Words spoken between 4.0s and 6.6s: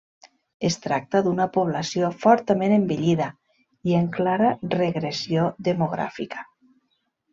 clara regressió demogràfica.